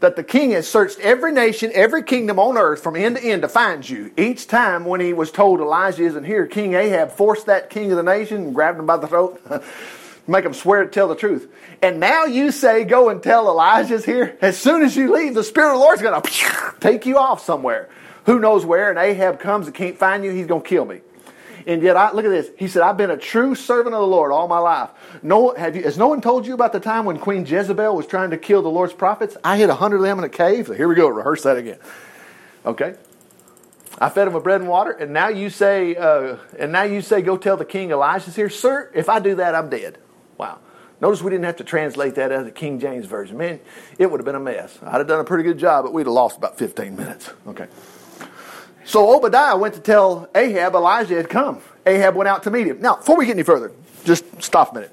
[0.00, 3.42] that the king has searched every nation, every kingdom on earth from end to end
[3.42, 4.10] to find you.
[4.16, 7.96] Each time when he was told Elijah isn't here, King Ahab forced that king of
[7.96, 9.40] the nation and grabbed him by the throat,
[10.26, 11.48] make him swear to tell the truth.
[11.80, 14.36] And now you say, go and tell Elijah's here.
[14.40, 17.40] As soon as you leave, the Spirit of the Lord's going to take you off
[17.40, 17.88] somewhere.
[18.26, 18.90] Who knows where?
[18.90, 21.02] And Ahab comes and can't find you, he's going to kill me.
[21.66, 22.50] And yet, I, look at this.
[22.58, 24.90] He said, I've been a true servant of the Lord all my life.
[25.22, 28.06] No, have you, has no one told you about the time when Queen Jezebel was
[28.06, 29.36] trying to kill the Lord's prophets?
[29.42, 30.66] I hid a hundred of them in a cave.
[30.66, 31.08] So here we go.
[31.08, 31.78] Rehearse that again.
[32.66, 32.96] Okay.
[33.98, 37.00] I fed them with bread and water, and now you say, uh, and now you
[37.00, 38.90] say, go tell the king Elijah's here, sir.
[38.92, 39.98] If I do that, I'm dead.
[40.36, 40.58] Wow.
[41.00, 43.36] Notice we didn't have to translate that as a King James version.
[43.36, 43.60] Man,
[43.98, 44.78] it would have been a mess.
[44.82, 47.30] I'd have done a pretty good job, but we'd have lost about 15 minutes.
[47.46, 47.66] Okay.
[48.84, 51.60] So Obadiah went to tell Ahab Elijah had come.
[51.86, 52.80] Ahab went out to meet him.
[52.80, 53.72] Now, before we get any further,
[54.04, 54.90] just stop a minute.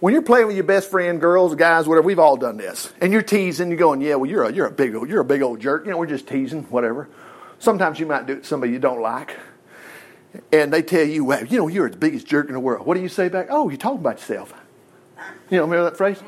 [0.00, 3.12] When you're playing with your best friend, girls, guys, whatever, we've all done this, and
[3.12, 5.42] you're teasing, you're going, "Yeah, well, you're a you're a big old, you're a big
[5.42, 7.08] old jerk." You know, we're just teasing, whatever.
[7.60, 9.36] Sometimes you might do it to somebody you don't like,
[10.52, 12.94] and they tell you, "Well, you know, you're the biggest jerk in the world." What
[12.94, 13.46] do you say back?
[13.50, 14.52] Oh, you're talking about yourself.
[15.50, 16.20] You know, remember that phrase?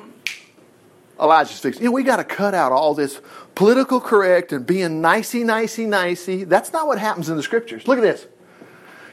[1.20, 1.83] Elijah's fixing.
[1.83, 3.20] You know, we got to cut out all this
[3.55, 6.44] political correct and being nicey, nicey, nicey.
[6.44, 7.87] That's not what happens in the scriptures.
[7.87, 8.27] Look at this.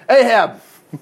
[0.09, 0.61] Ahab.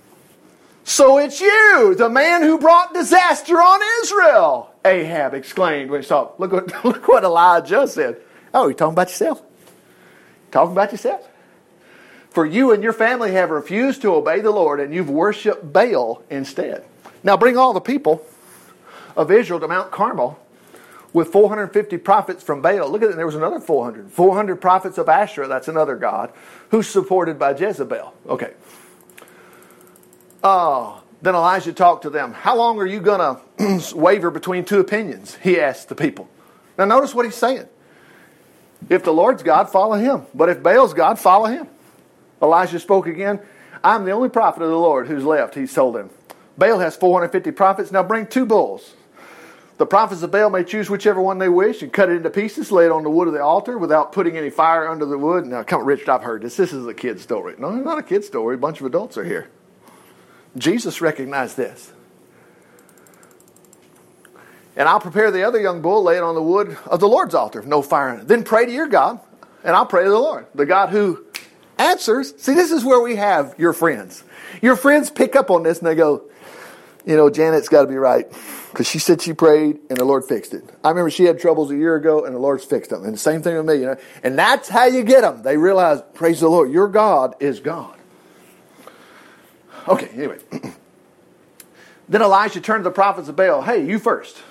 [0.86, 4.74] So it's you, the man who brought disaster on Israel.
[4.84, 6.32] Ahab exclaimed when he saw.
[6.40, 8.18] Look what look what Elijah said.
[8.56, 9.40] Oh, you talking about yourself?
[10.50, 11.30] Talking about yourself?
[12.32, 16.24] For you and your family have refused to obey the Lord, and you've worshipped Baal
[16.28, 16.84] instead.
[17.24, 18.26] Now bring all the people
[19.16, 20.40] of Israel to Mount Carmel
[21.14, 22.90] with 450 prophets from Baal.
[22.90, 24.12] Look at it, there was another 400.
[24.12, 26.32] 400 prophets of Asherah, that's another god,
[26.72, 28.14] who's supported by Jezebel.
[28.28, 28.54] Okay.
[30.44, 32.34] Uh, then Elijah talked to them.
[32.34, 35.36] How long are you going to waver between two opinions?
[35.36, 36.30] He asked the people.
[36.78, 37.68] Now, notice what he's saying.
[38.88, 40.26] If the Lord's God, follow him.
[40.34, 41.68] But if Baal's God, follow him.
[42.42, 43.42] Elijah spoke again.
[43.84, 46.10] I'm the only prophet of the Lord who's left, he told them.
[46.58, 47.92] Baal has 450 prophets.
[47.92, 48.94] Now bring two bulls
[49.80, 52.70] the prophets of Baal may choose whichever one they wish and cut it into pieces,
[52.70, 55.46] lay it on the wood of the altar without putting any fire under the wood.
[55.46, 56.58] Now, come Richard, I've heard this.
[56.58, 57.56] This is a kid story.
[57.58, 58.56] No, it's not a kid story.
[58.56, 59.50] A bunch of adults are here.
[60.58, 61.94] Jesus recognized this.
[64.76, 67.34] And I'll prepare the other young bull, lay it on the wood of the Lord's
[67.34, 68.28] altar, no fire in it.
[68.28, 69.22] Then pray to your God,
[69.64, 71.26] and I'll pray to the Lord, the God who
[71.78, 72.34] answers.
[72.38, 74.26] See, this is where we have your friends.
[74.62, 76.29] Your friends pick up on this and they go,
[77.10, 78.32] you know, Janet's got to be right
[78.70, 80.64] because she said she prayed and the Lord fixed it.
[80.84, 83.04] I remember she had troubles a year ago and the Lord's fixed them.
[83.04, 83.98] And the same thing with me, you know.
[84.22, 85.42] And that's how you get them.
[85.42, 87.98] They realize, praise the Lord, your God is God.
[89.88, 90.38] Okay, anyway.
[92.10, 94.44] then Elijah turned to the prophets of Baal, hey, you first.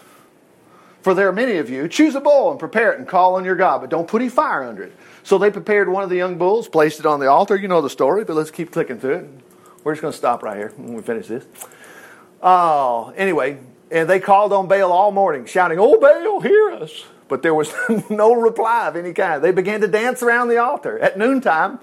[1.02, 1.86] For there are many of you.
[1.86, 4.28] Choose a bull and prepare it and call on your God, but don't put any
[4.28, 4.96] fire under it.
[5.22, 7.54] So they prepared one of the young bulls, placed it on the altar.
[7.54, 9.30] You know the story, but let's keep clicking through it.
[9.84, 11.46] We're just going to stop right here when we finish this.
[12.42, 13.58] Oh, anyway,
[13.90, 17.04] and they called on Baal all morning, shouting, Oh, Baal, hear us.
[17.28, 17.72] But there was
[18.10, 19.42] no reply of any kind.
[19.42, 21.78] They began to dance around the altar at noontime.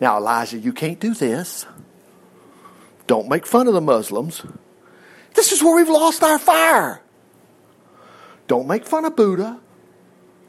[0.00, 1.66] Now, Elijah, you can't do this.
[3.06, 4.42] Don't make fun of the Muslims.
[5.34, 7.00] This is where we've lost our fire.
[8.46, 9.60] Don't make fun of Buddha.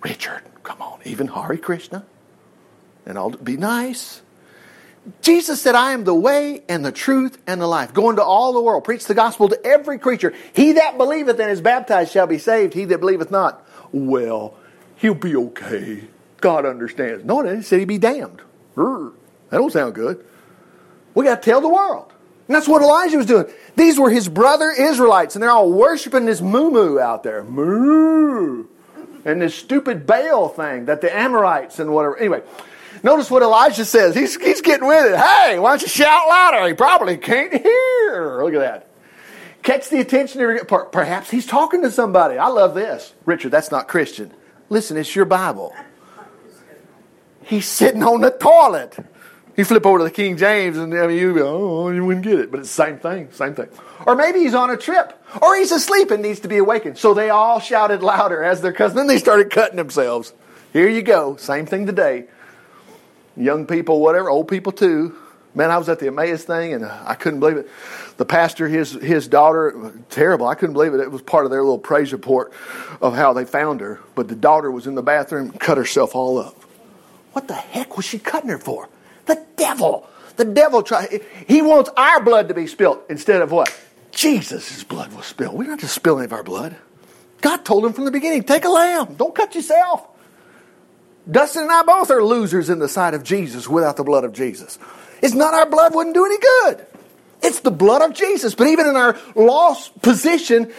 [0.04, 2.06] Richard, come on, even Hare Krishna.
[3.06, 4.22] And I'll be nice.
[5.22, 7.94] Jesus said, I am the way and the truth and the life.
[7.94, 10.34] Go into all the world, preach the gospel to every creature.
[10.54, 12.74] He that believeth and is baptized shall be saved.
[12.74, 14.56] He that believeth not, well,
[14.98, 16.04] he'll be okay.
[16.40, 17.26] God understands.
[17.26, 18.42] No, he said he'd be damned.
[18.76, 19.14] That
[19.52, 20.24] don't sound good.
[21.14, 22.14] We got to tell the world.
[22.48, 23.46] And that's what Elijah was doing.
[23.76, 27.44] These were his brother Israelites, and they're all worshiping this moo out there.
[27.44, 28.66] Moo!
[29.24, 32.18] And this stupid Baal thing that the Amorites and whatever.
[32.18, 32.42] Anyway,
[33.04, 34.16] Notice what Elijah says.
[34.16, 35.18] He's, he's getting with it.
[35.18, 36.68] Hey, why don't you shout louder?
[36.68, 38.44] He probably can't hear.
[38.44, 38.88] Look at that.
[39.64, 40.60] Catch the attention.
[40.92, 42.38] Perhaps he's talking to somebody.
[42.38, 43.14] I love this.
[43.26, 44.32] Richard, that's not Christian.
[44.70, 45.74] Listen, it's your Bible.
[47.44, 48.98] He's sitting on the toilet.
[49.58, 52.24] You flip over to the King James and I mean, you go, oh, you wouldn't
[52.24, 52.52] get it.
[52.52, 53.68] But it's the same thing, same thing.
[54.08, 55.20] Or maybe he's on a trip.
[55.42, 56.98] Or he's asleep and needs to be awakened.
[56.98, 58.98] So they all shouted louder as their cousin.
[58.98, 60.34] Then they started cutting themselves.
[60.72, 61.36] Here you go.
[61.36, 62.28] Same thing today
[63.42, 65.16] young people, whatever, old people too.
[65.54, 67.70] Man, I was at the Emmaus thing and I couldn't believe it.
[68.16, 70.48] The pastor, his his daughter, terrible.
[70.48, 71.02] I couldn't believe it.
[71.02, 72.54] It was part of their little praise report
[73.02, 74.00] of how they found her.
[74.16, 76.56] But the daughter was in the bathroom, cut herself all up.
[77.34, 78.88] What the heck was she cutting her for?
[79.26, 80.08] The devil.
[80.38, 81.20] The devil try.
[81.48, 83.78] He wants our blood to be spilled instead of what?
[84.12, 85.58] Jesus' blood was spilled.
[85.58, 86.76] We're not just any of our blood.
[87.42, 89.16] God told him from the beginning, take a lamb.
[89.16, 90.08] Don't cut yourself.
[91.32, 94.34] Dustin and I both are losers in the sight of Jesus without the blood of
[94.34, 94.78] Jesus.
[95.22, 96.86] It's not our blood wouldn't do any good.
[97.42, 98.54] It's the blood of Jesus.
[98.54, 100.72] But even in our lost position,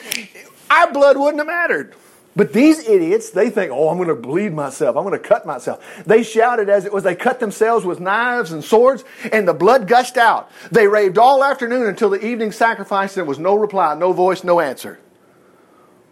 [0.71, 1.95] our blood wouldn't have mattered.
[2.35, 4.97] But these idiots, they think, oh, I'm going to bleed myself.
[4.97, 5.85] I'm going to cut myself.
[6.07, 7.05] They shouted as it was.
[7.05, 10.51] They cut themselves with knives and swords, and the blood gushed out.
[10.71, 14.45] They raved all afternoon until the evening sacrifice, and there was no reply, no voice,
[14.45, 14.99] no answer.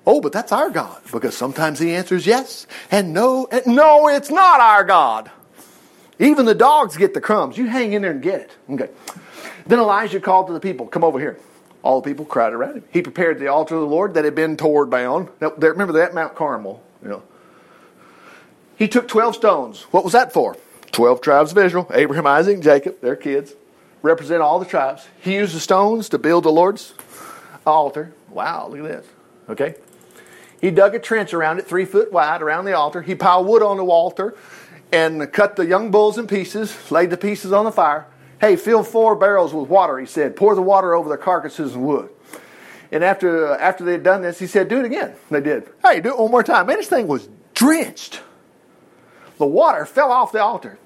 [0.06, 1.00] Oh, but that's our God.
[1.12, 3.46] Because sometimes the answer is yes and no.
[3.50, 5.30] And no, it's not our God.
[6.18, 7.56] Even the dogs get the crumbs.
[7.56, 8.50] You hang in there and get it.
[8.68, 8.88] Okay.
[9.66, 11.38] Then Elijah called to the people, Come over here.
[11.82, 12.84] All the people crowded around him.
[12.92, 15.30] He prepared the altar of the Lord that had been torn down.
[15.40, 17.22] Remember that Mount Carmel, you know.
[18.76, 19.82] He took 12 stones.
[19.90, 20.56] What was that for?
[20.92, 23.54] 12 tribes of Israel, Abraham, Isaac, and Jacob, their kids,
[24.02, 25.06] represent all the tribes.
[25.20, 26.94] He used the stones to build the Lord's
[27.66, 28.12] altar.
[28.28, 29.06] Wow, look at this.
[29.48, 29.74] Okay?
[30.60, 33.02] He dug a trench around it, three foot wide, around the altar.
[33.02, 34.36] He piled wood on the altar
[34.92, 38.06] and cut the young bulls in pieces, laid the pieces on the fire.
[38.40, 40.36] Hey, fill four barrels with water, he said.
[40.36, 42.10] Pour the water over the carcasses and wood.
[42.92, 45.14] And after, after they had done this, he said, Do it again.
[45.30, 45.68] They did.
[45.84, 46.66] Hey, do it one more time.
[46.66, 48.20] Man, this thing was drenched.
[49.38, 50.78] The water fell off the altar.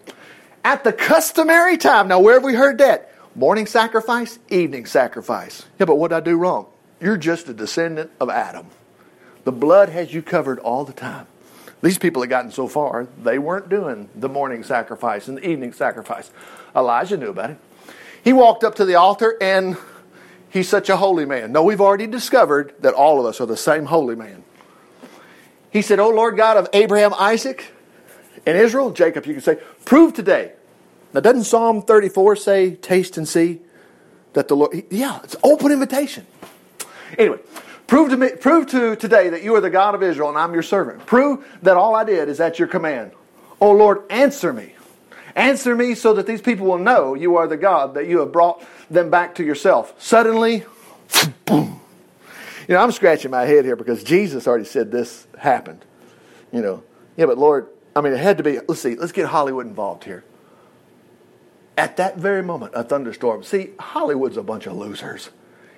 [0.64, 3.12] At the customary time, now where have we heard that?
[3.34, 5.64] Morning sacrifice, evening sacrifice.
[5.78, 6.66] Yeah, but what did I do wrong?
[7.00, 8.68] You're just a descendant of Adam.
[9.44, 11.26] The blood has you covered all the time.
[11.82, 15.74] These people had gotten so far, they weren't doing the morning sacrifice and the evening
[15.74, 16.30] sacrifice.
[16.74, 17.58] Elijah knew about it.
[18.22, 19.76] He walked up to the altar and
[20.48, 21.52] he's such a holy man.
[21.52, 24.44] No, we've already discovered that all of us are the same holy man.
[25.70, 27.72] He said, O Lord God of Abraham, Isaac,
[28.46, 30.52] and Israel, Jacob, you can say, prove today.
[31.12, 33.60] Now, doesn't Psalm 34 say, taste and see
[34.32, 36.26] that the Lord, yeah, it's open invitation.
[37.18, 37.38] Anyway,
[37.94, 40.52] Prove to me, prove to today that you are the God of Israel and I'm
[40.52, 41.06] your servant.
[41.06, 43.12] Prove that all I did is at your command.
[43.60, 44.74] Oh Lord, answer me.
[45.36, 48.32] Answer me so that these people will know you are the God, that you have
[48.32, 49.94] brought them back to yourself.
[50.02, 50.64] Suddenly,
[51.44, 51.80] boom.
[52.66, 55.84] You know, I'm scratching my head here because Jesus already said this happened.
[56.50, 56.82] You know,
[57.16, 60.02] yeah, but Lord, I mean, it had to be, let's see, let's get Hollywood involved
[60.02, 60.24] here.
[61.78, 63.44] At that very moment, a thunderstorm.
[63.44, 65.30] See, Hollywood's a bunch of losers.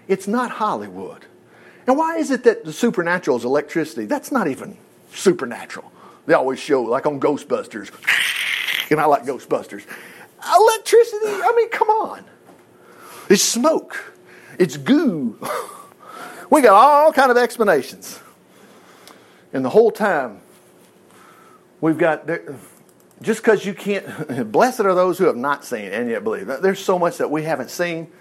[0.08, 1.26] It's not Hollywood.
[1.86, 4.06] Now, why is it that the supernatural is electricity?
[4.06, 4.76] That's not even
[5.12, 5.92] supernatural.
[6.26, 7.90] They always show, like on Ghostbusters,
[8.90, 9.84] and I like Ghostbusters.
[10.54, 12.24] Electricity, I mean, come on.
[13.28, 14.14] It's smoke.
[14.58, 15.38] It's goo.
[16.50, 18.20] We got all kind of explanations.
[19.52, 20.40] And the whole time,
[21.80, 22.28] we've got,
[23.20, 26.46] just because you can't, blessed are those who have not seen and yet believe.
[26.60, 28.12] There's so much that we haven't seen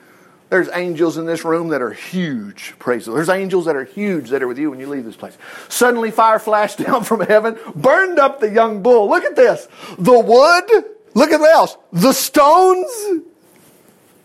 [0.49, 2.75] there's angels in this room that are huge.
[2.77, 3.19] Praise the Lord.
[3.19, 5.37] There's angels that are huge that are with you when you leave this place.
[5.69, 9.09] Suddenly, fire flashed down from heaven, burned up the young bull.
[9.09, 9.67] Look at this.
[9.97, 10.85] The wood.
[11.13, 11.77] Look at the else.
[11.91, 13.23] The stones.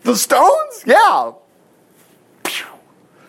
[0.03, 0.85] The stones?
[0.87, 1.33] Yeah.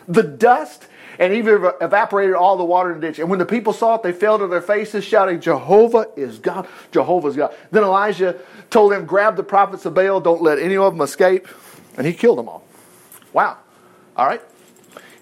[0.07, 0.87] The dust
[1.19, 3.19] and even evaporated all the water in the ditch.
[3.19, 6.67] And when the people saw it, they fell to their faces, shouting, Jehovah is God.
[6.91, 7.55] Jehovah's God.
[7.69, 11.47] Then Elijah told them, Grab the prophets of Baal, don't let any of them escape.
[11.95, 12.63] And he killed them all.
[13.33, 13.57] Wow.
[14.15, 14.41] All right.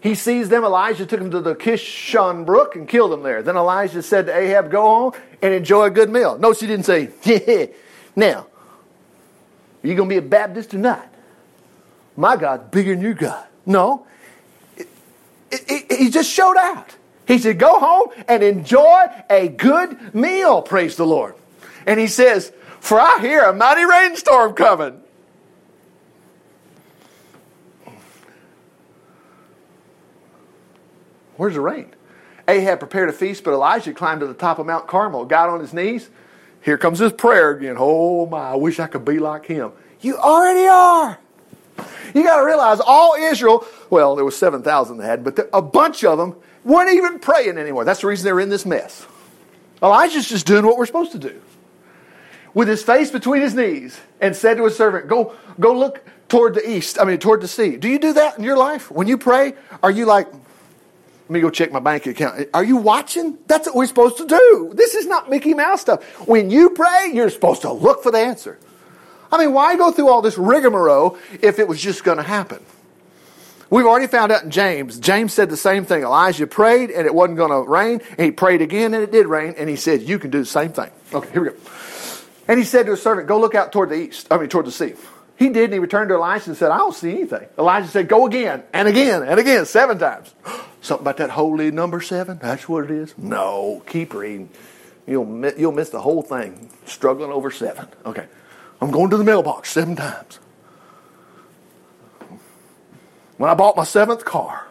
[0.02, 0.64] He sees them.
[0.64, 3.44] Elijah took them to the Kishon brook and killed them there.
[3.44, 6.38] Then Elijah said to Ahab, Go on and enjoy a good meal.
[6.38, 7.66] No, she didn't say, Yeah.
[8.16, 8.48] Now,
[9.84, 11.08] Are you going to be a Baptist or not?
[12.16, 13.46] My God's bigger than your God.
[13.66, 14.06] No.
[15.50, 16.96] He just showed out.
[17.28, 21.36] He said, Go home and enjoy a good meal, praise the Lord.
[21.86, 25.02] And he says, For I hear a mighty rainstorm coming.
[31.40, 31.96] Where's the rain?
[32.50, 35.62] Ahab prepared a feast, but Elijah climbed to the top of Mount Carmel, got on
[35.62, 36.10] his knees.
[36.62, 37.78] Here comes his prayer again.
[37.80, 39.72] Oh my, I wish I could be like him.
[40.02, 41.18] You already are.
[42.14, 46.04] You got to realize all Israel, well, there was 7,000 that had, but a bunch
[46.04, 47.86] of them weren't even praying anymore.
[47.86, 49.08] That's the reason they're in this mess.
[49.82, 51.42] Elijah's just doing what we're supposed to do.
[52.54, 56.56] With his face between his knees and said to his servant, Go, go look toward
[56.56, 57.78] the east, I mean, toward the sea.
[57.78, 58.92] Do you do that in your life?
[58.92, 60.28] When you pray, are you like,
[61.30, 62.50] let me go check my bank account.
[62.56, 63.38] Are you watching?
[63.46, 64.72] That's what we're supposed to do.
[64.74, 66.04] This is not Mickey Mouse stuff.
[66.28, 68.58] When you pray, you're supposed to look for the answer.
[69.32, 72.66] I mean, why go through all this rigmarole if it was just going to happen?
[73.70, 75.00] We've already found out in James.
[75.00, 76.02] James said the same thing.
[76.02, 79.28] Elijah prayed and it wasn't going to rain, and he prayed again and it did
[79.28, 80.90] rain, and he said, You can do the same thing.
[81.14, 81.56] Okay, here we go.
[82.48, 84.66] And he said to his servant, Go look out toward the east, I mean, toward
[84.66, 84.96] the sea.
[85.38, 87.48] He did, and he returned to Elijah and said, I don't see anything.
[87.60, 90.34] Elijah said, Go again, and again, and again, seven times.
[90.82, 92.40] Something about that holy number seven?
[92.42, 93.18] That's what it is?
[93.18, 94.50] No, keep reading.
[95.06, 97.88] You'll, you'll miss the whole thing struggling over seven.
[98.06, 98.28] Okay.
[98.82, 100.40] I'm going to the mailbox seven times.
[103.38, 104.68] When I bought my seventh car,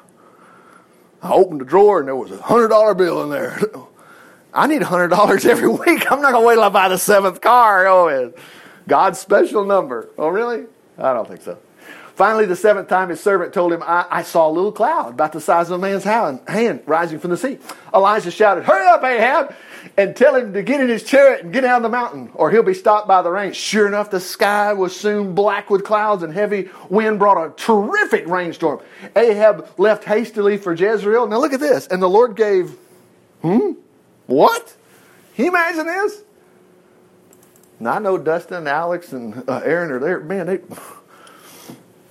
[1.23, 3.59] I opened the drawer and there was a hundred dollar bill in there.
[4.55, 6.11] I need a hundred dollars every week.
[6.11, 7.87] I'm not gonna wait till I buy the seventh car.
[7.87, 8.33] Oh,
[8.87, 10.09] God's special number.
[10.16, 10.66] Oh, really?
[10.97, 11.59] I don't think so.
[12.18, 15.33] Finally, the seventh time, his servant told him, I, I saw a little cloud about
[15.33, 17.59] the size of a man's hand, hand rising from the sea.
[17.94, 19.54] Elijah shouted, Hurry up, Ahab,
[19.96, 22.64] and tell him to get in his chariot and get down the mountain, or he'll
[22.64, 23.52] be stopped by the rain.
[23.52, 28.26] Sure enough, the sky was soon black with clouds, and heavy wind brought a terrific
[28.26, 28.81] rainstorm.
[29.14, 31.28] Ahab left hastily for Jezreel.
[31.28, 31.87] Now look at this.
[31.87, 32.76] And the Lord gave,
[33.42, 33.74] hmm?
[34.26, 34.74] What?
[35.37, 36.20] Can you imagine this?
[37.78, 40.18] Now I know Dustin, Alex, and uh, Aaron are there.
[40.18, 40.59] Man, they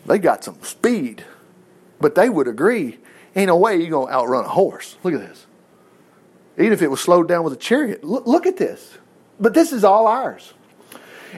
[0.08, 1.24] they got some speed,
[2.00, 2.98] but they would agree.
[3.36, 4.98] Ain't no way you're gonna outrun a horse.
[5.04, 5.46] Look at this.
[6.58, 8.04] Even if it was slowed down with a chariot.
[8.04, 8.98] Look, look at this.
[9.40, 10.54] But this is all ours.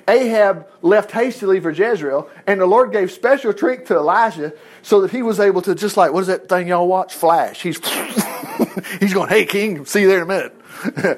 [0.07, 5.11] Ahab left hastily for Jezreel, and the Lord gave special trick to Elijah so that
[5.11, 7.13] he was able to just like what is that thing y'all watch?
[7.13, 7.61] Flash.
[7.61, 7.77] He's
[8.99, 10.55] he's going, hey King, see you there in a minute.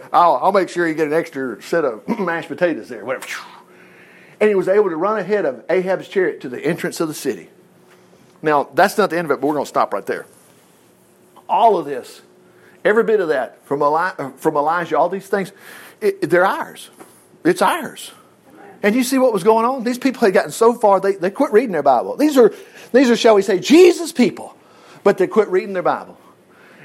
[0.13, 3.27] I'll, I'll make sure you get an extra set of mashed potatoes there, whatever.
[4.41, 7.13] And he was able to run ahead of Ahab's chariot to the entrance of the
[7.13, 7.49] city.
[8.41, 10.25] Now, that's not the end of it, but we're going to stop right there.
[11.47, 12.21] All of this,
[12.83, 15.51] every bit of that from, Eli- uh, from Elijah, all these things,
[16.01, 16.89] it, they're ours.
[17.45, 18.11] It's ours.
[18.83, 19.83] And you see what was going on?
[19.83, 22.17] These people had gotten so far, they, they quit reading their Bible.
[22.17, 22.51] These are,
[22.91, 24.55] these are, shall we say, Jesus people,
[25.03, 26.17] but they quit reading their Bible.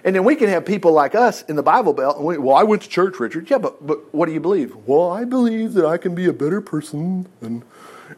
[0.07, 2.21] And then we can have people like us in the Bible Belt.
[2.21, 3.51] We, well, I went to church, Richard.
[3.51, 4.75] Yeah, but, but what do you believe?
[4.87, 7.27] Well, I believe that I can be a better person.
[7.40, 7.64] And,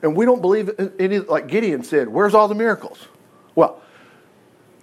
[0.02, 3.08] and we don't believe any, like Gideon said, where's all the miracles?
[3.54, 3.80] Well,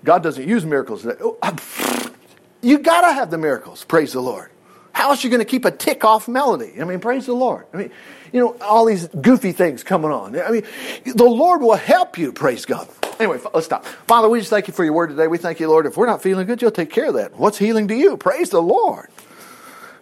[0.03, 1.05] God doesn't use miracles.
[1.05, 1.37] Oh,
[2.63, 3.85] you got to have the miracles.
[3.85, 4.49] Praise the Lord.
[4.91, 6.73] How else are you going to keep a tick off melody?
[6.81, 7.67] I mean, praise the Lord.
[7.71, 7.91] I mean,
[8.33, 10.39] you know, all these goofy things coming on.
[10.39, 10.63] I mean,
[11.05, 12.87] the Lord will help you, praise God.
[13.19, 13.85] Anyway, let's stop.
[13.85, 15.27] Father, we just thank you for your word today.
[15.27, 15.85] We thank you, Lord.
[15.85, 17.37] If we're not feeling good, you'll take care of that.
[17.37, 18.17] What's healing to you?
[18.17, 19.09] Praise the Lord.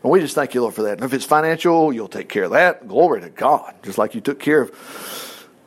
[0.02, 0.94] And we just thank you, Lord, for that.
[0.94, 2.88] And if it's financial, you'll take care of that.
[2.88, 3.74] Glory to God.
[3.84, 4.72] Just like you took care of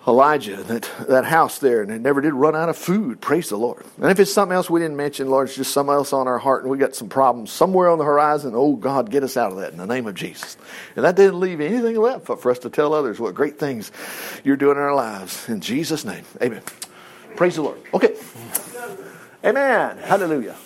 [0.07, 3.21] Elijah, that, that house there, and it never did run out of food.
[3.21, 3.85] Praise the Lord.
[4.01, 6.39] And if it's something else we didn't mention, Lord, it's just something else on our
[6.39, 9.51] heart, and we got some problems somewhere on the horizon, oh God, get us out
[9.51, 10.57] of that in the name of Jesus.
[10.95, 13.91] And that didn't leave anything left for us to tell others what great things
[14.45, 15.49] you're doing in our lives.
[15.49, 16.63] In Jesus' name, amen.
[17.37, 17.79] Praise the Lord.
[17.93, 18.15] Okay.
[19.45, 19.99] Amen.
[19.99, 20.57] Hallelujah.